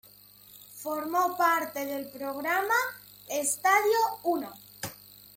[0.81, 2.73] Formó parte del programa
[3.29, 4.51] "Estadio Uno".